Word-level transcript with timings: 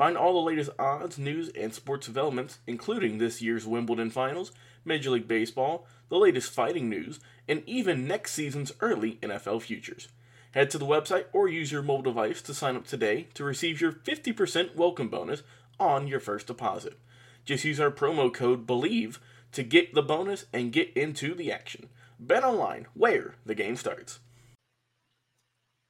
Find 0.00 0.16
all 0.16 0.32
the 0.32 0.48
latest 0.48 0.70
odds, 0.78 1.18
news, 1.18 1.50
and 1.50 1.74
sports 1.74 2.06
developments, 2.06 2.60
including 2.66 3.18
this 3.18 3.42
year's 3.42 3.66
Wimbledon 3.66 4.08
finals, 4.08 4.50
Major 4.82 5.10
League 5.10 5.28
Baseball, 5.28 5.86
the 6.08 6.16
latest 6.16 6.52
fighting 6.52 6.88
news, 6.88 7.20
and 7.46 7.62
even 7.66 8.08
next 8.08 8.32
season's 8.32 8.72
early 8.80 9.18
NFL 9.20 9.60
futures. 9.60 10.08
Head 10.52 10.70
to 10.70 10.78
the 10.78 10.86
website 10.86 11.26
or 11.34 11.48
use 11.48 11.70
your 11.70 11.82
mobile 11.82 12.12
device 12.12 12.40
to 12.40 12.54
sign 12.54 12.76
up 12.76 12.86
today 12.86 13.28
to 13.34 13.44
receive 13.44 13.82
your 13.82 13.92
50% 13.92 14.74
welcome 14.74 15.08
bonus 15.08 15.42
on 15.78 16.06
your 16.06 16.18
first 16.18 16.46
deposit. 16.46 16.98
Just 17.44 17.66
use 17.66 17.78
our 17.78 17.90
promo 17.90 18.32
code 18.32 18.66
BELIEVE 18.66 19.20
to 19.52 19.62
get 19.62 19.92
the 19.92 20.00
bonus 20.00 20.46
and 20.50 20.72
get 20.72 20.90
into 20.96 21.34
the 21.34 21.52
action. 21.52 21.90
BetOnline, 22.24 22.86
where 22.94 23.34
the 23.44 23.54
game 23.54 23.76
starts. 23.76 24.20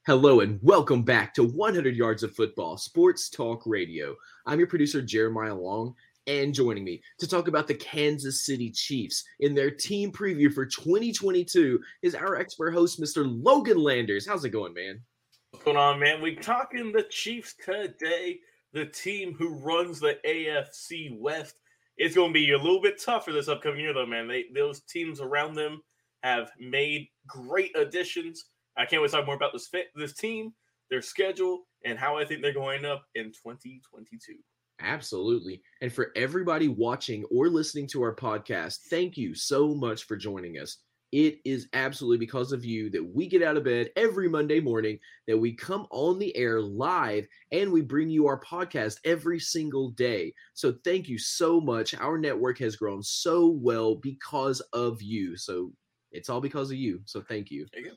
Hello 0.06 0.40
and 0.40 0.58
welcome 0.62 1.02
back 1.02 1.34
to 1.34 1.44
100 1.44 1.94
Yards 1.94 2.22
of 2.22 2.34
Football 2.34 2.78
Sports 2.78 3.28
Talk 3.28 3.62
Radio. 3.66 4.16
I'm 4.46 4.58
your 4.58 4.66
producer, 4.66 5.02
Jeremiah 5.02 5.54
Long, 5.54 5.94
and 6.26 6.54
joining 6.54 6.84
me 6.84 7.02
to 7.18 7.28
talk 7.28 7.48
about 7.48 7.68
the 7.68 7.74
Kansas 7.74 8.46
City 8.46 8.70
Chiefs 8.70 9.22
in 9.40 9.54
their 9.54 9.70
team 9.70 10.10
preview 10.10 10.50
for 10.50 10.64
2022 10.64 11.78
is 12.00 12.14
our 12.14 12.36
expert 12.36 12.72
host, 12.72 12.98
Mr. 12.98 13.26
Logan 13.26 13.76
Landers. 13.76 14.26
How's 14.26 14.42
it 14.46 14.50
going, 14.50 14.72
man? 14.72 15.02
What's 15.50 15.66
going 15.66 15.76
on, 15.76 16.00
man? 16.00 16.22
We're 16.22 16.40
talking 16.40 16.92
the 16.92 17.02
Chiefs 17.02 17.54
today, 17.62 18.38
the 18.72 18.86
team 18.86 19.34
who 19.34 19.50
runs 19.50 20.00
the 20.00 20.16
AFC 20.26 21.14
West. 21.18 21.56
It's 21.98 22.14
going 22.14 22.30
to 22.30 22.34
be 22.34 22.52
a 22.52 22.56
little 22.56 22.80
bit 22.80 22.98
tougher 22.98 23.32
this 23.32 23.48
upcoming 23.48 23.80
year, 23.80 23.92
though, 23.92 24.06
man. 24.06 24.28
They 24.28 24.46
those 24.54 24.80
teams 24.80 25.20
around 25.20 25.56
them 25.56 25.82
have 26.22 26.52
made 26.58 27.06
great 27.26 27.76
additions 27.76 28.46
I 28.80 28.86
can't 28.86 29.02
wait 29.02 29.10
to 29.10 29.18
talk 29.18 29.26
more 29.26 29.34
about 29.34 29.52
this 29.52 29.68
fit, 29.68 29.88
this 29.94 30.14
team, 30.14 30.54
their 30.90 31.02
schedule, 31.02 31.66
and 31.84 31.98
how 31.98 32.16
I 32.16 32.24
think 32.24 32.40
they're 32.40 32.54
going 32.54 32.86
up 32.86 33.04
in 33.14 33.26
2022. 33.26 34.32
Absolutely. 34.80 35.60
And 35.82 35.92
for 35.92 36.12
everybody 36.16 36.68
watching 36.68 37.24
or 37.30 37.50
listening 37.50 37.86
to 37.88 38.02
our 38.02 38.16
podcast, 38.16 38.78
thank 38.88 39.18
you 39.18 39.34
so 39.34 39.74
much 39.74 40.04
for 40.04 40.16
joining 40.16 40.58
us. 40.58 40.78
It 41.12 41.40
is 41.44 41.68
absolutely 41.74 42.16
because 42.18 42.52
of 42.52 42.64
you 42.64 42.88
that 42.90 43.04
we 43.04 43.26
get 43.26 43.42
out 43.42 43.58
of 43.58 43.64
bed 43.64 43.90
every 43.96 44.30
Monday 44.30 44.60
morning, 44.60 44.98
that 45.26 45.36
we 45.36 45.52
come 45.52 45.86
on 45.90 46.18
the 46.18 46.34
air 46.34 46.62
live, 46.62 47.26
and 47.52 47.70
we 47.70 47.82
bring 47.82 48.08
you 48.08 48.28
our 48.28 48.40
podcast 48.40 48.96
every 49.04 49.40
single 49.40 49.90
day. 49.90 50.32
So 50.54 50.74
thank 50.84 51.06
you 51.06 51.18
so 51.18 51.60
much. 51.60 51.94
Our 51.94 52.16
network 52.16 52.58
has 52.60 52.76
grown 52.76 53.02
so 53.02 53.48
well 53.48 53.96
because 53.96 54.60
of 54.72 55.02
you. 55.02 55.36
So 55.36 55.72
it's 56.12 56.30
all 56.30 56.40
because 56.40 56.70
of 56.70 56.78
you. 56.78 57.00
So 57.04 57.20
thank 57.20 57.50
you. 57.50 57.66
You. 57.76 57.92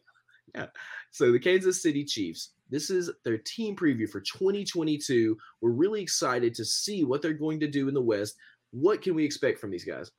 Yeah. 0.55 0.67
So 1.11 1.31
the 1.31 1.39
Kansas 1.39 1.81
City 1.81 2.03
Chiefs, 2.05 2.49
this 2.69 2.89
is 2.89 3.09
their 3.23 3.37
team 3.37 3.75
preview 3.75 4.09
for 4.09 4.21
2022. 4.21 5.37
We're 5.61 5.71
really 5.71 6.01
excited 6.01 6.53
to 6.55 6.65
see 6.65 7.03
what 7.03 7.21
they're 7.21 7.33
going 7.33 7.59
to 7.61 7.67
do 7.67 7.87
in 7.87 7.93
the 7.93 8.01
West. 8.01 8.35
What 8.71 9.01
can 9.01 9.15
we 9.15 9.25
expect 9.25 9.59
from 9.59 9.71
these 9.71 9.85
guys? 9.85 10.11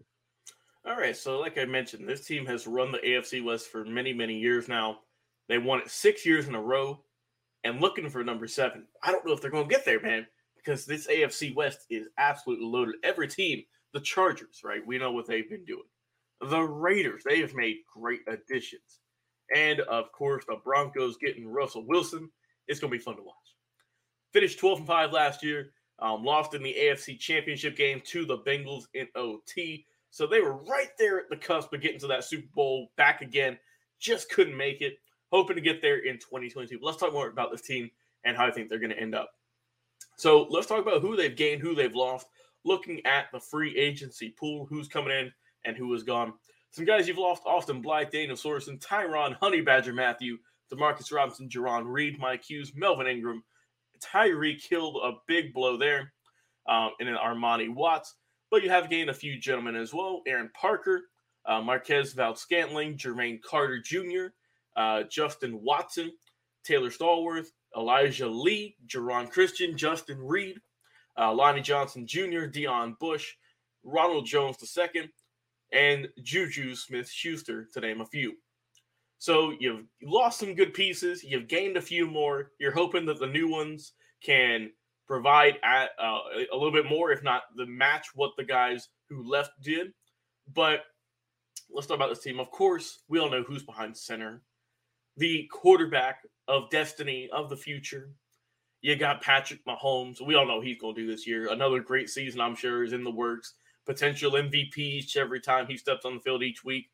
All 0.87 0.97
right. 0.97 1.17
So, 1.17 1.41
like 1.41 1.59
I 1.59 1.65
mentioned, 1.65 2.09
this 2.09 2.27
team 2.27 2.47
has 2.47 2.67
run 2.67 2.93
the 2.93 2.99
AFC 2.99 3.43
West 3.43 3.69
for 3.69 3.85
many, 3.85 4.13
many 4.13 4.39
years 4.39 4.69
now. 4.69 4.99
They 5.49 5.59
won 5.59 5.81
it 5.81 5.91
six 5.91 6.25
years 6.27 6.47
in 6.47 6.55
a 6.55 6.61
row 6.61 7.01
and 7.65 7.81
looking 7.81 8.09
for 8.09 8.23
number 8.23 8.47
seven. 8.47 8.87
I 9.03 9.11
don't 9.11 9.27
know 9.27 9.33
if 9.33 9.41
they're 9.41 9.51
going 9.51 9.69
to 9.69 9.75
get 9.75 9.85
there, 9.85 10.01
man, 10.01 10.27
because 10.57 10.85
this 10.85 11.07
AFC 11.07 11.55
West 11.55 11.87
is 11.91 12.07
absolutely 12.19 12.67
loaded. 12.67 12.97
Every 13.03 13.29
team, 13.29 13.63
the 13.93 14.01
Chargers, 14.01 14.61
right? 14.63 14.87
We 14.87 14.99
know 14.99 15.13
what 15.13 15.27
they've 15.27 15.49
been 15.49 15.65
doing. 15.65 15.85
The 16.41 16.61
Raiders, 16.61 17.23
they 17.25 17.41
have 17.41 17.55
made 17.55 17.77
great 17.95 18.21
additions. 18.29 19.01
And 19.55 19.81
of 19.81 20.11
course, 20.13 20.45
the 20.47 20.57
Broncos 20.65 21.17
getting 21.17 21.49
Russell 21.49 21.85
Wilson. 21.87 22.31
It's 22.69 22.81
going 22.81 22.93
to 22.93 22.99
be 22.99 23.03
fun 23.03 23.17
to 23.17 23.23
watch. 23.23 23.35
Finished 24.33 24.59
12 24.59 24.79
and 24.81 24.87
5 24.87 25.13
last 25.13 25.43
year. 25.43 25.71
Um, 26.01 26.25
lost 26.25 26.55
in 26.55 26.63
the 26.63 26.75
AFC 26.75 27.19
Championship 27.19 27.77
game 27.77 28.03
to 28.07 28.27
the 28.27 28.39
Bengals 28.39 28.85
in 28.95 29.07
OT. 29.15 29.87
So 30.11 30.27
they 30.27 30.41
were 30.41 30.57
right 30.65 30.91
there 30.99 31.19
at 31.19 31.29
the 31.31 31.37
cusp 31.37 31.73
of 31.73 31.81
getting 31.81 32.01
to 32.01 32.07
that 32.09 32.25
Super 32.25 32.49
Bowl 32.55 32.89
back 32.97 33.21
again. 33.21 33.59
Just 34.01 34.31
couldn't 34.31 34.57
make 34.57 34.81
it. 34.81 34.95
Hoping 35.31 35.57
to 35.57 35.63
get 35.63 35.83
there 35.83 35.99
in 35.99 36.17
2022. 36.17 36.79
But 36.79 36.87
let's 36.87 36.99
talk 36.99 37.13
more 37.13 37.29
about 37.29 37.51
this 37.51 37.63
team 37.63 37.91
and 38.25 38.37
how 38.37 38.47
I 38.47 38.51
think 38.51 38.69
they're 38.69 38.79
going 38.79 38.91
to 38.91 38.99
end 38.99 39.15
up. 39.15 39.31
So 40.17 40.47
let's 40.51 40.67
talk 40.67 40.81
about 40.81 41.03
who 41.03 41.17
they've 41.17 41.35
gained, 41.35 41.61
who 41.61 41.75
they've 41.75 41.95
lost. 41.95 42.27
Looking 42.65 43.05
at 43.05 43.27
the 43.33 43.41
free 43.41 43.77
agency 43.77 44.35
pool, 44.39 44.67
who's 44.67 44.89
coming 44.89 45.17
in 45.17 45.33
and 45.65 45.77
who 45.77 45.93
has 45.93 46.03
gone. 46.03 46.33
Some 46.75 46.87
guys 46.87 47.07
you've 47.07 47.19
lost 47.19 47.45
Austin 47.47 47.81
Blythe, 47.81 48.11
Daniel 48.11 48.35
Sorensen, 48.35 48.81
Tyrann, 48.81 49.37
Honey 49.37 49.61
Badger 49.61 49.93
Mathieu, 49.93 50.39
Demarcus 50.73 51.13
Robinson, 51.13 51.49
Jarran 51.49 51.85
Reed, 51.87 52.19
Mike 52.19 52.43
Hughes, 52.43 52.73
Melvin 52.75 53.07
Ingram. 53.07 53.45
Tyreek 54.01 54.61
killed 54.61 54.97
a 54.97 55.13
big 55.29 55.55
blow 55.55 55.77
there, 55.77 56.13
um, 56.69 56.91
and 56.99 57.09
then 57.09 57.15
Armani 57.15 57.73
Watts. 57.73 58.17
But 58.51 58.65
you 58.65 58.71
have 58.71 58.91
gained 58.91 59.09
a 59.09 59.15
few 59.15 59.39
gentlemen 59.39 59.77
as 59.77 59.95
well 59.95 60.23
Aaron 60.27 60.51
Parker, 60.61 61.03
uh, 61.47 61.61
Marquez 61.61 62.13
Valdes-Scantling, 62.13 62.99
Jermaine 62.99 63.41
Carter 63.41 63.79
Jr., 63.79 64.33
uh, 64.75 65.05
Justin 65.05 65.63
Watson, 65.63 66.11
Taylor 66.65 66.91
Stallworth, 66.91 67.53
Elijah 67.77 68.27
Lee, 68.27 68.75
Geron 68.89 69.31
Christian, 69.31 69.79
Justin 69.79 70.19
Reid, 70.19 70.57
uh, 71.17 71.33
Lonnie 71.33 71.61
Johnson 71.61 72.05
Jr., 72.05 72.49
Deon 72.51 72.99
Bush, 72.99 73.33
Ronald 73.85 74.27
Jones 74.27 74.57
II, 74.77 75.09
and 75.75 76.09
Juju 76.23 76.75
Smith 76.77 77.11
Schuster, 77.11 77.69
to 77.73 77.81
name 77.81 78.01
a 78.01 78.07
few. 78.07 78.35
So 79.19 79.53
you've 79.59 79.87
lost 80.03 80.39
some 80.39 80.55
good 80.55 80.73
pieces, 80.73 81.25
you've 81.25 81.49
gained 81.49 81.77
a 81.77 81.83
few 81.83 82.07
more. 82.07 82.53
You're 82.59 82.73
hoping 82.73 83.05
that 83.07 83.19
the 83.19 83.27
new 83.27 83.49
ones 83.49 83.93
can 84.23 84.71
provide 85.07 85.59
at, 85.65 85.91
uh, 85.99 86.21
a 86.53 86.57
little 86.57 86.73
bit 86.73 86.87
more, 86.87 87.11
if 87.11 87.23
not 87.23 87.43
the 87.57 87.67
match 87.67 88.09
what 88.15 88.33
the 88.37 88.45
guys 88.45 88.89
who 89.09 89.29
left 89.29 89.51
did. 89.63 89.93
But 90.55 90.85
let's 91.71 91.87
talk 91.87 91.97
about 91.97 92.11
this 92.11 92.23
team. 92.23 92.39
Of 92.39 92.51
course, 92.51 93.01
we 93.09 93.19
all 93.19 93.31
know 93.31 93.43
who's 93.43 93.63
behind 93.63 93.97
center, 93.97 94.43
the 95.17 95.49
quarterback 95.53 96.21
of 96.47 96.71
destiny 96.71 97.29
of 97.33 97.51
the 97.51 97.57
future. 97.57 98.11
You 98.83 98.97
got 98.97 99.23
Patrick 99.23 99.65
Mahomes. 99.65 100.21
We 100.21 100.35
all 100.35 100.47
know 100.47 100.61
he's 100.61 100.79
going 100.79 100.95
to 100.95 101.01
do 101.01 101.11
this 101.11 101.27
year. 101.27 101.51
Another 101.51 101.81
great 101.81 102.11
season, 102.11 102.41
I'm 102.43 102.55
sure, 102.55 102.85
is 102.85 102.93
in 102.93 103.03
the 103.03 103.11
works 103.11 103.55
potential 103.87 104.33
MVP 104.33 104.79
each 104.79 105.17
every 105.17 105.41
time 105.41 105.67
he 105.67 105.77
steps 105.77 106.05
on 106.05 106.15
the 106.15 106.21
field 106.21 106.43
each 106.43 106.65
week, 106.65 106.91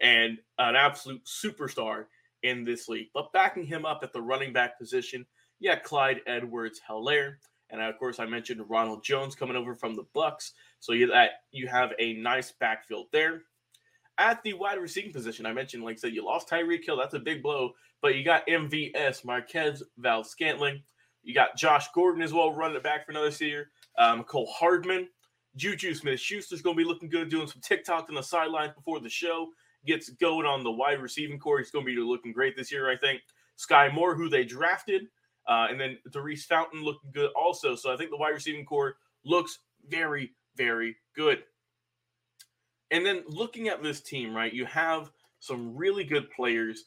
and 0.00 0.38
an 0.58 0.76
absolute 0.76 1.24
superstar 1.24 2.06
in 2.42 2.64
this 2.64 2.88
league. 2.88 3.08
But 3.14 3.32
backing 3.32 3.66
him 3.66 3.84
up 3.84 4.00
at 4.02 4.12
the 4.12 4.22
running 4.22 4.52
back 4.52 4.78
position, 4.78 5.26
yeah, 5.60 5.76
Clyde 5.76 6.20
Edwards 6.26 6.80
Helaire. 6.88 7.36
And 7.70 7.80
of 7.80 7.98
course, 7.98 8.20
I 8.20 8.26
mentioned 8.26 8.62
Ronald 8.68 9.02
Jones 9.02 9.34
coming 9.34 9.56
over 9.56 9.74
from 9.74 9.96
the 9.96 10.04
Bucs. 10.14 10.52
So 10.80 10.92
you 10.92 11.06
that 11.08 11.30
you 11.50 11.66
have 11.66 11.92
a 11.98 12.14
nice 12.14 12.52
backfield 12.52 13.06
there. 13.12 13.42
At 14.18 14.42
the 14.44 14.52
wide 14.52 14.78
receiving 14.78 15.12
position, 15.12 15.44
I 15.44 15.52
mentioned, 15.52 15.82
like 15.82 15.96
I 15.96 15.98
said, 15.98 16.12
you 16.12 16.24
lost 16.24 16.48
Tyreek 16.48 16.84
Hill. 16.84 16.96
That's 16.96 17.14
a 17.14 17.18
big 17.18 17.42
blow. 17.42 17.72
But 18.00 18.14
you 18.14 18.24
got 18.24 18.46
MVS, 18.46 19.24
Marquez 19.24 19.82
Valdes-Scantling. 19.98 20.82
You 21.24 21.34
got 21.34 21.56
Josh 21.56 21.88
Gordon 21.92 22.22
as 22.22 22.32
well, 22.32 22.52
running 22.52 22.76
it 22.76 22.82
back 22.82 23.06
for 23.06 23.12
another 23.12 23.30
year. 23.40 23.70
Um, 23.98 24.22
Cole 24.22 24.52
Hardman. 24.54 25.08
Juju 25.56 25.94
Smith 25.94 26.20
Schuster's 26.20 26.62
going 26.62 26.76
to 26.76 26.82
be 26.82 26.88
looking 26.88 27.08
good, 27.08 27.28
doing 27.28 27.46
some 27.46 27.60
TikTok 27.60 28.08
on 28.08 28.14
the 28.14 28.22
sidelines 28.22 28.72
before 28.74 29.00
the 29.00 29.08
show 29.08 29.48
gets 29.86 30.08
going 30.10 30.46
on 30.46 30.64
the 30.64 30.70
wide 30.70 31.00
receiving 31.00 31.38
core. 31.38 31.58
He's 31.58 31.70
going 31.70 31.84
to 31.84 31.94
be 31.94 32.00
looking 32.00 32.32
great 32.32 32.56
this 32.56 32.72
year, 32.72 32.90
I 32.90 32.96
think. 32.96 33.20
Sky 33.56 33.88
Moore, 33.92 34.16
who 34.16 34.28
they 34.28 34.44
drafted, 34.44 35.02
uh, 35.48 35.66
and 35.70 35.80
then 35.80 35.98
Daurice 36.10 36.44
Fountain 36.46 36.82
looking 36.82 37.10
good 37.12 37.30
also. 37.36 37.76
So 37.76 37.92
I 37.92 37.96
think 37.96 38.10
the 38.10 38.16
wide 38.16 38.34
receiving 38.34 38.64
core 38.64 38.96
looks 39.24 39.60
very, 39.88 40.32
very 40.56 40.96
good. 41.14 41.44
And 42.90 43.04
then 43.04 43.22
looking 43.26 43.68
at 43.68 43.82
this 43.82 44.00
team, 44.00 44.34
right, 44.34 44.52
you 44.52 44.64
have 44.66 45.10
some 45.40 45.76
really 45.76 46.04
good 46.04 46.30
players, 46.30 46.84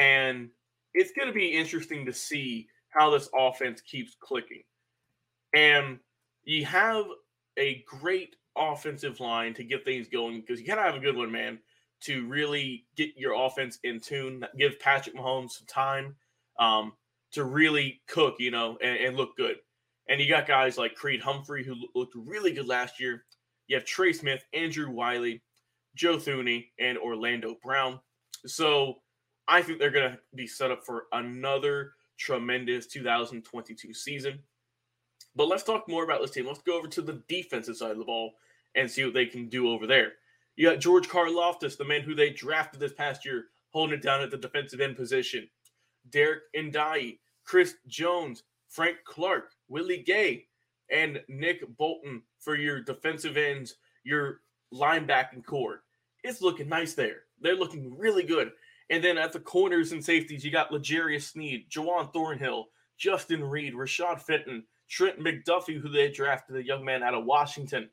and 0.00 0.48
it's 0.94 1.12
going 1.12 1.28
to 1.28 1.34
be 1.34 1.48
interesting 1.48 2.06
to 2.06 2.12
see 2.12 2.68
how 2.90 3.10
this 3.10 3.28
offense 3.36 3.80
keeps 3.80 4.16
clicking. 4.20 4.62
And 5.54 5.98
you 6.44 6.64
have 6.64 7.04
a 7.58 7.84
great 7.86 8.36
offensive 8.56 9.20
line 9.20 9.54
to 9.54 9.64
get 9.64 9.84
things 9.84 10.08
going 10.08 10.40
because 10.40 10.60
you 10.60 10.66
got 10.66 10.76
to 10.76 10.82
have 10.82 10.94
a 10.94 11.00
good 11.00 11.16
one, 11.16 11.30
man, 11.30 11.58
to 12.02 12.26
really 12.26 12.86
get 12.96 13.10
your 13.16 13.34
offense 13.34 13.78
in 13.84 14.00
tune, 14.00 14.44
give 14.58 14.78
Patrick 14.80 15.16
Mahomes 15.16 15.52
some 15.52 15.66
time 15.66 16.16
um, 16.58 16.92
to 17.32 17.44
really 17.44 18.00
cook, 18.08 18.36
you 18.38 18.50
know, 18.50 18.78
and, 18.82 18.98
and 18.98 19.16
look 19.16 19.36
good. 19.36 19.56
And 20.08 20.20
you 20.20 20.28
got 20.28 20.46
guys 20.46 20.78
like 20.78 20.94
Creed 20.94 21.20
Humphrey, 21.20 21.64
who 21.64 21.74
looked 21.94 22.14
really 22.14 22.52
good 22.52 22.68
last 22.68 23.00
year. 23.00 23.24
You 23.66 23.76
have 23.76 23.84
Trey 23.84 24.12
Smith, 24.12 24.44
Andrew 24.52 24.90
Wylie, 24.90 25.42
Joe 25.96 26.16
Thuney, 26.16 26.66
and 26.78 26.96
Orlando 26.98 27.56
Brown. 27.62 27.98
So 28.46 28.96
I 29.48 29.62
think 29.62 29.78
they're 29.78 29.90
to 29.90 30.18
be 30.34 30.46
set 30.46 30.70
up 30.70 30.84
for 30.84 31.04
another 31.12 31.92
tremendous 32.18 32.86
2022 32.86 33.92
season. 33.92 34.38
But 35.36 35.48
let's 35.48 35.62
talk 35.62 35.88
more 35.88 36.02
about 36.02 36.22
this 36.22 36.30
team. 36.30 36.46
Let's 36.46 36.62
go 36.62 36.78
over 36.78 36.88
to 36.88 37.02
the 37.02 37.22
defensive 37.28 37.76
side 37.76 37.92
of 37.92 37.98
the 37.98 38.04
ball 38.04 38.32
and 38.74 38.90
see 38.90 39.04
what 39.04 39.14
they 39.14 39.26
can 39.26 39.48
do 39.48 39.68
over 39.68 39.86
there. 39.86 40.14
You 40.56 40.70
got 40.70 40.80
George 40.80 41.08
Karlaftis, 41.08 41.76
the 41.76 41.84
man 41.84 42.00
who 42.00 42.14
they 42.14 42.30
drafted 42.30 42.80
this 42.80 42.94
past 42.94 43.24
year, 43.24 43.44
holding 43.70 43.98
it 43.98 44.02
down 44.02 44.22
at 44.22 44.30
the 44.30 44.38
defensive 44.38 44.80
end 44.80 44.96
position. 44.96 45.48
Derrick 46.08 46.40
Nnadi, 46.56 47.18
Chris 47.44 47.74
Jones, 47.86 48.44
Frank 48.68 48.96
Clark, 49.04 49.52
Willie 49.68 50.02
Gay, 50.02 50.46
and 50.90 51.20
Nick 51.28 51.62
Bolton 51.76 52.22
for 52.38 52.56
your 52.56 52.80
defensive 52.80 53.36
ends, 53.36 53.76
your 54.04 54.40
linebacking 54.72 55.44
core. 55.44 55.82
It's 56.24 56.40
looking 56.40 56.68
nice 56.68 56.94
there. 56.94 57.24
They're 57.40 57.54
looking 57.54 57.96
really 57.96 58.22
good. 58.22 58.52
And 58.88 59.02
then 59.02 59.18
at 59.18 59.32
the 59.32 59.40
corners 59.40 59.92
and 59.92 60.04
safeties, 60.04 60.44
you 60.44 60.50
got 60.50 60.72
L'Jarius 60.72 61.32
Sneed, 61.32 61.66
Juan 61.74 62.08
Thornhill, 62.12 62.68
Justin 62.96 63.44
Reid, 63.44 63.74
Rashad 63.74 64.20
Fenton, 64.20 64.64
Trent 64.88 65.18
McDuffie, 65.18 65.80
who 65.80 65.88
they 65.88 66.10
drafted, 66.10 66.56
a 66.56 66.64
young 66.64 66.84
man 66.84 67.02
out 67.02 67.14
of 67.14 67.24
Washington. 67.24 67.90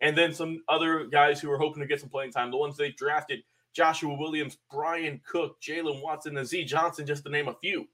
And 0.00 0.16
then 0.16 0.32
some 0.32 0.62
other 0.68 1.06
guys 1.06 1.40
who 1.40 1.50
are 1.50 1.58
hoping 1.58 1.80
to 1.82 1.86
get 1.86 2.00
some 2.00 2.08
playing 2.08 2.32
time. 2.32 2.50
The 2.50 2.56
ones 2.56 2.76
they 2.76 2.90
drafted 2.92 3.40
Joshua 3.74 4.14
Williams, 4.14 4.56
Bryan 4.70 5.20
Cook, 5.26 5.60
Jaylen 5.60 6.02
Watson, 6.02 6.36
and 6.36 6.46
Z 6.46 6.64
Johnson, 6.64 7.06
just 7.06 7.24
to 7.24 7.30
name 7.30 7.48
a 7.48 7.54
few. 7.54 7.86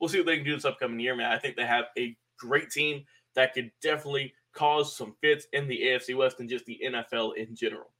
We'll 0.00 0.08
see 0.08 0.18
what 0.18 0.26
they 0.26 0.36
can 0.36 0.44
do 0.44 0.54
this 0.54 0.64
upcoming 0.64 1.00
year, 1.00 1.14
man. 1.14 1.30
I 1.30 1.38
think 1.38 1.56
they 1.56 1.64
have 1.64 1.86
a 1.96 2.16
great 2.38 2.70
team 2.70 3.04
that 3.34 3.54
could 3.54 3.70
definitely 3.82 4.34
cause 4.52 4.96
some 4.96 5.14
fits 5.20 5.46
in 5.52 5.68
the 5.68 5.80
AFC 5.80 6.16
West 6.16 6.40
and 6.40 6.48
just 6.48 6.66
the 6.66 6.80
NFL 6.84 7.36
in 7.36 7.54
general. 7.54 7.92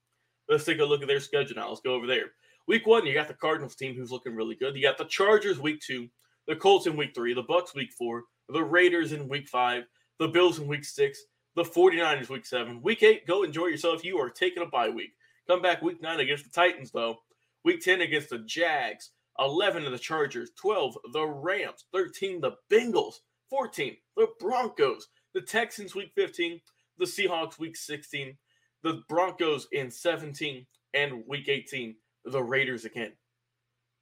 Let's 0.48 0.64
take 0.64 0.78
a 0.78 0.84
look 0.84 1.02
at 1.02 1.08
their 1.08 1.20
schedule 1.20 1.56
now. 1.56 1.68
Let's 1.68 1.80
go 1.80 1.94
over 1.94 2.06
there. 2.06 2.32
Week 2.66 2.86
one, 2.86 3.06
you 3.06 3.14
got 3.14 3.28
the 3.28 3.34
Cardinals 3.34 3.76
team 3.76 3.94
who's 3.94 4.10
looking 4.10 4.34
really 4.34 4.56
good. 4.56 4.74
You 4.74 4.82
got 4.82 4.98
the 4.98 5.04
Chargers 5.04 5.60
week 5.60 5.80
two, 5.80 6.08
the 6.48 6.56
Colts 6.56 6.86
in 6.86 6.96
week 6.96 7.14
three, 7.14 7.34
the 7.34 7.44
Bucs 7.44 7.74
week 7.74 7.92
four, 7.96 8.24
the 8.48 8.62
Raiders 8.62 9.12
in 9.12 9.28
week 9.28 9.48
five, 9.48 9.84
the 10.18 10.28
Bills 10.28 10.58
in 10.58 10.66
week 10.66 10.84
six, 10.84 11.18
the 11.54 11.64
49ers 11.64 12.28
week 12.28 12.46
seven. 12.46 12.82
Week 12.82 13.02
eight, 13.02 13.26
go 13.26 13.42
enjoy 13.42 13.66
yourself. 13.66 14.04
You 14.04 14.18
are 14.18 14.30
taking 14.30 14.62
a 14.62 14.66
bye 14.66 14.90
week. 14.90 15.12
Come 15.46 15.62
back 15.62 15.82
week 15.82 16.02
nine 16.02 16.20
against 16.20 16.44
the 16.44 16.50
Titans, 16.50 16.90
though. 16.90 17.18
Week 17.64 17.80
10 17.80 18.00
against 18.00 18.30
the 18.30 18.38
Jags. 18.38 19.10
11 19.38 19.84
of 19.84 19.92
the 19.92 19.98
Chargers. 19.98 20.50
12, 20.56 20.98
the 21.12 21.26
Rams. 21.26 21.84
13, 21.92 22.40
the 22.40 22.52
Bengals. 22.70 23.16
14, 23.50 23.96
the 24.16 24.28
Broncos. 24.40 25.08
The 25.34 25.40
Texans 25.40 25.94
week 25.94 26.12
15. 26.14 26.60
The 26.98 27.04
Seahawks 27.04 27.58
week 27.58 27.76
16. 27.76 28.36
The 28.82 29.02
Broncos 29.08 29.68
in 29.72 29.90
17. 29.90 30.66
And 30.94 31.24
week 31.26 31.48
18, 31.48 31.94
the 32.24 32.42
Raiders 32.42 32.84
again. 32.84 33.12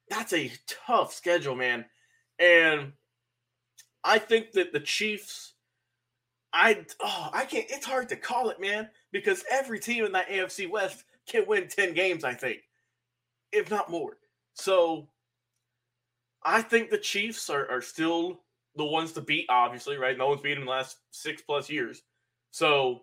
That's 0.09 0.33
a 0.33 0.51
tough 0.87 1.13
schedule, 1.13 1.55
man. 1.55 1.85
And 2.39 2.93
I 4.05 4.19
think 4.19 4.51
that 4.51 4.71
the 4.71 4.79
Chiefs, 4.79 5.53
I 6.53 6.85
oh, 7.01 7.29
I 7.33 7.43
can't. 7.45 7.65
It's 7.69 7.85
hard 7.85 8.07
to 8.09 8.15
call 8.15 8.49
it, 8.49 8.61
man, 8.61 8.87
because 9.11 9.43
every 9.51 9.79
team 9.79 10.05
in 10.05 10.11
that 10.11 10.29
AFC 10.29 10.69
West 10.69 11.03
can 11.27 11.45
win 11.47 11.67
ten 11.67 11.93
games. 11.93 12.23
I 12.23 12.35
think, 12.35 12.59
if 13.51 13.69
not 13.71 13.89
more. 13.89 14.17
So, 14.53 15.07
I 16.43 16.61
think 16.61 16.91
the 16.91 16.99
Chiefs 16.99 17.49
are, 17.49 17.69
are 17.69 17.81
still 17.81 18.41
the 18.75 18.85
ones 18.85 19.11
to 19.13 19.21
beat. 19.21 19.47
Obviously, 19.49 19.97
right? 19.97 20.17
No 20.17 20.27
one's 20.29 20.41
beaten 20.41 20.59
in 20.59 20.65
the 20.65 20.71
last 20.71 20.97
six 21.09 21.41
plus 21.41 21.67
years. 21.67 22.03
So, 22.51 23.01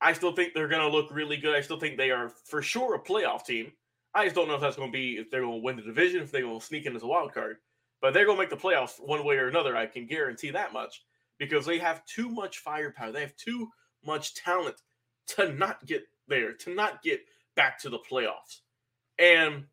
I 0.00 0.14
still 0.14 0.32
think 0.32 0.54
they're 0.54 0.68
going 0.68 0.90
to 0.90 0.96
look 0.96 1.14
really 1.14 1.36
good. 1.36 1.54
I 1.54 1.60
still 1.60 1.78
think 1.78 1.98
they 1.98 2.10
are 2.10 2.30
for 2.46 2.62
sure 2.62 2.94
a 2.94 2.98
playoff 2.98 3.44
team. 3.44 3.72
I 4.14 4.24
just 4.24 4.36
don't 4.36 4.48
know 4.48 4.54
if 4.54 4.60
that's 4.62 4.76
going 4.76 4.90
to 4.90 4.96
be 4.96 5.18
if 5.18 5.30
they're 5.30 5.42
going 5.42 5.60
to 5.60 5.64
win 5.64 5.76
the 5.76 5.82
division, 5.82 6.22
if 6.22 6.32
they're 6.32 6.42
going 6.42 6.58
to 6.58 6.64
sneak 6.64 6.86
in 6.86 6.96
as 6.96 7.02
a 7.02 7.06
wild 7.06 7.34
card. 7.34 7.58
But 8.04 8.12
they're 8.12 8.26
going 8.26 8.36
to 8.36 8.42
make 8.42 8.50
the 8.50 8.56
playoffs 8.56 9.00
one 9.00 9.24
way 9.24 9.36
or 9.36 9.48
another. 9.48 9.74
I 9.74 9.86
can 9.86 10.04
guarantee 10.06 10.50
that 10.50 10.74
much 10.74 11.02
because 11.38 11.64
they 11.64 11.78
have 11.78 12.04
too 12.04 12.28
much 12.28 12.58
firepower. 12.58 13.10
They 13.10 13.22
have 13.22 13.34
too 13.36 13.70
much 14.04 14.34
talent 14.34 14.76
to 15.28 15.50
not 15.54 15.86
get 15.86 16.04
there, 16.28 16.52
to 16.52 16.74
not 16.74 17.02
get 17.02 17.22
back 17.56 17.78
to 17.80 17.88
the 17.88 17.98
playoffs. 17.98 18.60
And 19.18 19.64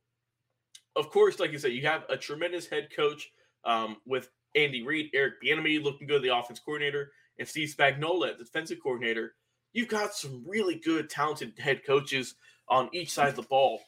of 0.96 1.10
course, 1.10 1.42
like 1.42 1.52
you 1.52 1.60
said, 1.60 1.74
you 1.74 1.82
have 1.88 2.06
a 2.08 2.16
tremendous 2.16 2.68
head 2.68 2.88
coach 2.96 3.30
um, 3.66 3.98
with 4.06 4.30
Andy 4.56 4.82
Reid, 4.82 5.10
Eric 5.14 5.44
Bieniemy 5.44 5.84
looking 5.84 6.08
good, 6.08 6.22
the 6.22 6.34
offense 6.34 6.62
coordinator, 6.62 7.12
and 7.38 7.46
Steve 7.46 7.76
Spagnuolo, 7.78 8.38
the 8.38 8.46
defensive 8.46 8.78
coordinator. 8.82 9.34
You've 9.74 9.90
got 9.90 10.14
some 10.14 10.46
really 10.48 10.76
good, 10.76 11.10
talented 11.10 11.60
head 11.60 11.82
coaches 11.86 12.36
on 12.70 12.88
each 12.94 13.12
side 13.12 13.28
of 13.28 13.36
the 13.36 13.42
ball. 13.42 13.82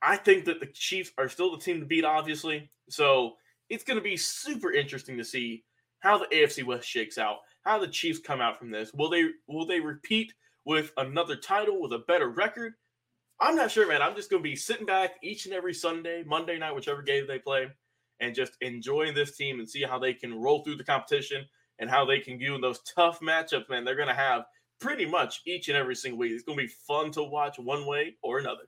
I 0.00 0.16
think 0.16 0.46
that 0.46 0.58
the 0.58 0.68
Chiefs 0.72 1.10
are 1.18 1.28
still 1.28 1.54
the 1.54 1.62
team 1.62 1.80
to 1.80 1.86
beat, 1.86 2.06
obviously. 2.06 2.70
So 2.88 3.34
it's 3.70 3.84
going 3.84 3.98
to 3.98 4.02
be 4.02 4.16
super 4.16 4.72
interesting 4.72 5.16
to 5.18 5.24
see 5.24 5.64
how 6.00 6.18
the 6.18 6.26
AFC 6.26 6.64
West 6.64 6.88
shakes 6.88 7.18
out, 7.18 7.38
how 7.62 7.78
the 7.78 7.88
Chiefs 7.88 8.20
come 8.20 8.40
out 8.40 8.58
from 8.58 8.70
this. 8.70 8.92
Will 8.94 9.10
they 9.10 9.28
will 9.46 9.66
they 9.66 9.80
repeat 9.80 10.32
with 10.64 10.92
another 10.96 11.36
title 11.36 11.80
with 11.80 11.92
a 11.92 12.04
better 12.06 12.28
record? 12.28 12.74
I'm 13.40 13.56
not 13.56 13.70
sure, 13.70 13.86
man. 13.86 14.02
I'm 14.02 14.16
just 14.16 14.30
going 14.30 14.42
to 14.42 14.48
be 14.48 14.56
sitting 14.56 14.86
back 14.86 15.12
each 15.22 15.46
and 15.46 15.54
every 15.54 15.74
Sunday, 15.74 16.24
Monday 16.26 16.58
night, 16.58 16.74
whichever 16.74 17.02
game 17.02 17.26
they 17.26 17.38
play, 17.38 17.68
and 18.20 18.34
just 18.34 18.52
enjoying 18.60 19.14
this 19.14 19.36
team 19.36 19.60
and 19.60 19.68
see 19.68 19.82
how 19.82 19.98
they 19.98 20.12
can 20.12 20.40
roll 20.40 20.64
through 20.64 20.76
the 20.76 20.84
competition 20.84 21.44
and 21.78 21.88
how 21.88 22.04
they 22.04 22.18
can 22.18 22.36
do 22.38 22.56
in 22.56 22.60
those 22.60 22.80
tough 22.82 23.20
matchups, 23.20 23.68
man. 23.70 23.84
They're 23.84 23.94
going 23.94 24.08
to 24.08 24.14
have 24.14 24.42
pretty 24.80 25.06
much 25.06 25.42
each 25.46 25.68
and 25.68 25.76
every 25.76 25.94
single 25.94 26.18
week. 26.18 26.32
It's 26.32 26.42
going 26.42 26.58
to 26.58 26.64
be 26.64 26.72
fun 26.86 27.12
to 27.12 27.22
watch 27.22 27.58
one 27.58 27.86
way 27.86 28.16
or 28.22 28.38
another. 28.38 28.62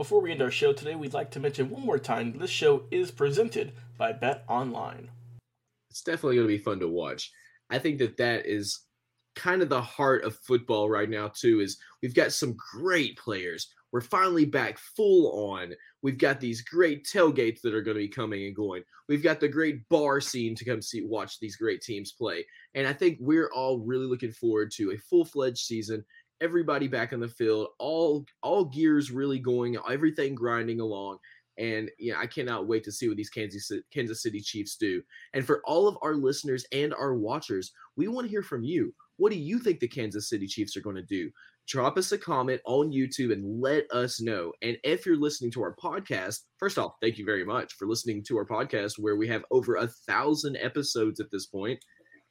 Before 0.00 0.22
we 0.22 0.32
end 0.32 0.40
our 0.40 0.50
show 0.50 0.72
today, 0.72 0.94
we'd 0.94 1.12
like 1.12 1.30
to 1.32 1.40
mention 1.40 1.68
one 1.68 1.84
more 1.84 1.98
time 1.98 2.38
this 2.38 2.48
show 2.48 2.84
is 2.90 3.10
presented 3.10 3.74
by 3.98 4.14
BetOnline. 4.14 5.08
It's 5.90 6.00
definitely 6.00 6.36
going 6.36 6.48
to 6.48 6.56
be 6.56 6.62
fun 6.62 6.80
to 6.80 6.88
watch. 6.88 7.30
I 7.68 7.78
think 7.78 7.98
that 7.98 8.16
that 8.16 8.46
is 8.46 8.86
kind 9.36 9.60
of 9.60 9.68
the 9.68 9.82
heart 9.82 10.24
of 10.24 10.38
football 10.38 10.88
right 10.88 11.10
now 11.10 11.28
too 11.28 11.60
is 11.60 11.76
we've 12.00 12.14
got 12.14 12.32
some 12.32 12.56
great 12.72 13.18
players. 13.18 13.74
We're 13.92 14.00
finally 14.00 14.46
back 14.46 14.78
full 14.78 15.50
on. 15.50 15.74
We've 16.00 16.16
got 16.16 16.40
these 16.40 16.62
great 16.62 17.04
tailgates 17.04 17.60
that 17.60 17.74
are 17.74 17.82
going 17.82 17.98
to 17.98 18.02
be 18.02 18.08
coming 18.08 18.46
and 18.46 18.56
going. 18.56 18.84
We've 19.06 19.22
got 19.22 19.38
the 19.38 19.48
great 19.48 19.86
bar 19.90 20.22
scene 20.22 20.54
to 20.54 20.64
come 20.64 20.80
see 20.80 21.02
watch 21.02 21.38
these 21.40 21.56
great 21.56 21.82
teams 21.82 22.12
play. 22.12 22.46
And 22.74 22.86
I 22.86 22.94
think 22.94 23.18
we're 23.20 23.50
all 23.52 23.80
really 23.80 24.06
looking 24.06 24.32
forward 24.32 24.70
to 24.76 24.92
a 24.92 24.96
full-fledged 24.96 25.58
season 25.58 26.02
everybody 26.40 26.88
back 26.88 27.12
on 27.12 27.20
the 27.20 27.28
field, 27.28 27.68
all 27.78 28.24
all 28.42 28.64
gears 28.64 29.10
really 29.10 29.38
going, 29.38 29.76
everything 29.88 30.34
grinding 30.34 30.80
along. 30.80 31.18
And 31.58 31.90
yeah, 31.98 32.18
I 32.18 32.26
cannot 32.26 32.68
wait 32.68 32.84
to 32.84 32.92
see 32.92 33.08
what 33.08 33.16
these 33.16 33.30
Kansas 33.30 33.70
Kansas 33.92 34.22
City 34.22 34.40
Chiefs 34.40 34.76
do. 34.76 35.02
And 35.34 35.44
for 35.44 35.60
all 35.64 35.86
of 35.86 35.98
our 36.02 36.14
listeners 36.14 36.64
and 36.72 36.94
our 36.94 37.14
watchers, 37.14 37.72
we 37.96 38.08
want 38.08 38.26
to 38.26 38.30
hear 38.30 38.42
from 38.42 38.64
you. 38.64 38.94
What 39.18 39.32
do 39.32 39.38
you 39.38 39.58
think 39.58 39.80
the 39.80 39.88
Kansas 39.88 40.30
City 40.30 40.46
Chiefs 40.46 40.76
are 40.76 40.80
going 40.80 40.96
to 40.96 41.02
do? 41.02 41.30
Drop 41.68 41.98
us 41.98 42.10
a 42.12 42.18
comment 42.18 42.60
on 42.64 42.90
YouTube 42.90 43.32
and 43.32 43.60
let 43.60 43.84
us 43.92 44.20
know. 44.20 44.52
And 44.62 44.78
if 44.82 45.04
you're 45.04 45.20
listening 45.20 45.50
to 45.52 45.62
our 45.62 45.76
podcast, 45.76 46.38
first 46.58 46.78
off, 46.78 46.94
thank 47.02 47.18
you 47.18 47.24
very 47.24 47.44
much 47.44 47.74
for 47.74 47.86
listening 47.86 48.24
to 48.24 48.38
our 48.38 48.46
podcast 48.46 48.94
where 48.98 49.16
we 49.16 49.28
have 49.28 49.44
over 49.50 49.76
a 49.76 49.86
thousand 49.86 50.56
episodes 50.56 51.20
at 51.20 51.30
this 51.30 51.46
point. 51.46 51.78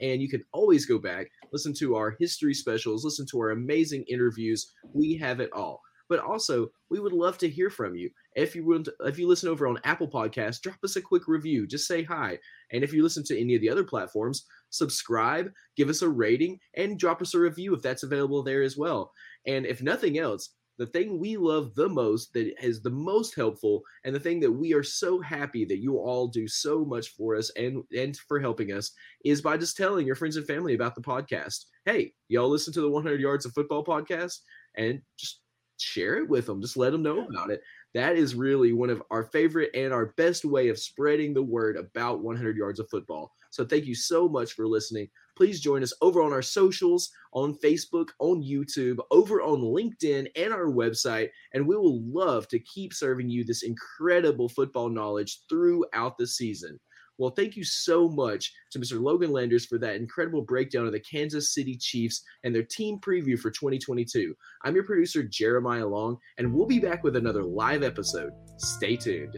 And 0.02 0.22
you 0.22 0.30
can 0.30 0.44
always 0.52 0.86
go 0.86 0.98
back, 0.98 1.28
listen 1.52 1.74
to 1.76 1.96
our 1.96 2.16
history 2.20 2.54
specials, 2.54 3.04
listen 3.04 3.26
to 3.32 3.40
our 3.40 3.52
amazing 3.52 4.04
interviews. 4.08 4.74
We 4.94 5.16
have 5.18 5.40
it 5.40 5.52
all. 5.54 5.82
But 6.10 6.20
also, 6.20 6.70
we 6.90 7.00
would 7.00 7.14
love 7.14 7.38
to 7.38 7.50
hear 7.50 7.70
from 7.70 7.96
you. 7.96 8.10
If 8.36 8.56
you 8.56 8.66
would, 8.66 8.90
if 9.02 9.20
you 9.20 9.28
listen 9.28 9.48
over 9.48 9.68
on 9.68 9.80
Apple 9.84 10.10
Podcasts, 10.10 10.60
drop 10.60 10.80
us 10.84 10.96
a 10.96 11.02
quick 11.02 11.28
review. 11.28 11.68
Just 11.68 11.88
say 11.88 12.02
hi. 12.04 12.40
And 12.72 12.84
if 12.84 12.92
you 12.92 13.04
listen 13.04 13.24
to 13.26 13.40
any 13.40 13.54
of 13.54 13.62
the 13.62 13.70
other 13.70 13.84
platforms, 13.84 14.46
subscribe, 14.72 15.52
give 15.78 15.88
us 15.88 16.02
a 16.02 16.10
rating, 16.10 16.60
and 16.76 16.98
drop 16.98 17.22
us 17.22 17.36
a 17.36 17.40
review 17.40 17.76
if 17.76 17.84
that's 17.84 18.02
available 18.02 18.42
there 18.42 18.64
as 18.64 18.76
well. 18.76 19.12
And 19.46 19.68
if 19.68 19.84
nothing 19.84 20.18
else, 20.18 20.50
the 20.80 20.88
thing 20.88 21.20
we 21.20 21.36
love 21.36 21.76
the 21.76 21.90
most 21.90 22.34
that 22.34 22.52
is 22.66 22.82
the 22.82 22.90
most 22.90 23.36
helpful 23.36 23.84
and 24.06 24.16
the 24.16 24.20
thing 24.20 24.40
that 24.40 24.52
we 24.52 24.74
are 24.74 24.82
so 24.82 25.20
happy 25.20 25.66
that 25.66 25.80
you 25.80 25.98
all 25.98 26.28
do 26.28 26.48
so 26.48 26.86
much 26.86 27.10
for 27.10 27.36
us 27.36 27.52
and 27.58 27.84
and 27.96 28.18
for 28.18 28.40
helping 28.40 28.72
us 28.72 28.92
is 29.26 29.42
by 29.42 29.58
just 29.58 29.76
telling 29.76 30.08
your 30.08 30.16
friends 30.16 30.38
and 30.38 30.48
family 30.48 30.74
about 30.74 30.96
the 30.96 31.02
podcast. 31.02 31.66
Hey 31.86 32.14
y'all 32.30 32.50
listen 32.50 32.74
to 32.74 32.82
the 32.82 32.90
100 32.90 33.20
yards 33.20 33.46
of 33.46 33.54
football 33.54 33.84
podcast 33.84 34.38
and 34.78 35.02
just 35.18 35.42
share 35.78 36.18
it 36.18 36.30
with 36.30 36.46
them 36.46 36.62
just 36.62 36.78
let 36.78 36.92
them 36.92 37.04
know 37.04 37.28
about 37.28 37.52
it. 37.52 37.62
That 37.94 38.16
is 38.16 38.36
really 38.36 38.72
one 38.72 38.90
of 38.90 39.04
our 39.12 39.24
favorite 39.24 39.72
and 39.74 39.92
our 39.94 40.14
best 40.18 40.46
way 40.46 40.70
of 40.70 40.80
spreading 40.80 41.34
the 41.34 41.44
word 41.44 41.76
about 41.76 42.22
100 42.22 42.56
yards 42.56 42.80
of 42.80 42.90
football. 42.90 43.32
So 43.60 43.66
thank 43.66 43.88
you 43.88 43.94
so 43.94 44.30
much 44.30 44.54
for 44.54 44.66
listening. 44.66 45.10
Please 45.36 45.60
join 45.60 45.84
us 45.84 45.92
over 46.02 46.22
on 46.22 46.32
our 46.32 46.42
socials, 46.42 47.12
on 47.34 47.56
Facebook, 47.56 48.08
on 48.20 48.42
YouTube, 48.42 49.00
over 49.12 49.42
on 49.42 49.60
LinkedIn, 49.60 50.30
and 50.38 50.54
our 50.54 50.68
website. 50.68 51.28
And 51.54 51.68
we 51.68 51.76
will 51.76 52.02
love 52.04 52.48
to 52.48 52.60
keep 52.60 52.94
serving 52.94 53.30
you 53.30 53.44
this 53.44 53.64
incredible 53.64 54.48
football 54.48 54.88
knowledge 54.88 55.42
throughout 55.50 56.18
the 56.18 56.26
season. 56.26 56.80
Well, 57.18 57.32
thank 57.32 57.58
you 57.58 57.66
so 57.66 58.08
much 58.08 58.54
to 58.72 58.80
Mr. 58.80 58.98
Logan 58.98 59.34
Landers 59.34 59.66
for 59.66 59.78
that 59.80 59.98
incredible 59.98 60.44
breakdown 60.44 60.86
of 60.86 60.94
the 60.94 61.02
Kansas 61.02 61.54
City 61.54 61.76
Chiefs 61.76 62.24
and 62.46 62.56
their 62.56 62.64
team 62.64 62.98
preview 63.00 63.38
for 63.38 63.52
2022. 63.52 64.34
I'm 64.64 64.74
your 64.74 64.86
producer, 64.86 65.22
Jeremiah 65.22 65.86
Long, 65.86 66.16
and 66.38 66.54
we'll 66.54 66.66
be 66.66 66.80
back 66.80 67.04
with 67.04 67.18
another 67.18 67.44
live 67.44 67.84
episode. 67.84 68.32
Stay 68.56 68.96
tuned. 68.96 69.38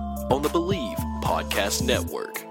on 0.31 0.41
the 0.41 0.47
Bleav 0.47 0.95
Podcast 1.21 1.81
Network. 1.85 2.50